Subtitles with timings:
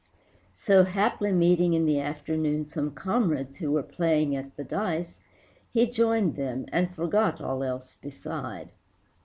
[0.55, 5.19] So, haply meeting in the afternoon Some comrades who were playing at the dice
[5.71, 8.71] He joined them and forgot all else beside.